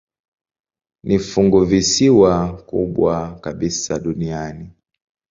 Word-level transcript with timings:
Ni 1.03 1.19
funguvisiwa 1.19 2.33
kubwa 2.57 3.39
kabisa 3.41 3.99
duniani. 3.99 4.69